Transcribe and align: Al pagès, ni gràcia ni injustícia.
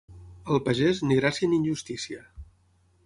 Al 0.53 0.61
pagès, 0.69 1.01
ni 1.09 1.19
gràcia 1.19 1.49
ni 1.51 1.59
injustícia. 1.61 2.27